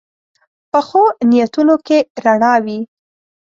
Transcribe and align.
پخو 0.71 1.03
نیتونو 1.29 1.75
کې 1.87 1.97
رڼا 2.23 2.53
وي 2.65 2.79